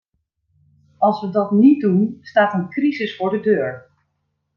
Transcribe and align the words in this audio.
Als 0.97 1.21
we 1.21 1.29
dat 1.29 1.51
niet 1.51 1.81
doen, 1.81 2.17
staat 2.21 2.53
een 2.53 2.69
crisis 2.69 3.15
voor 3.15 3.29
de 3.29 3.39
deur. 3.39 3.89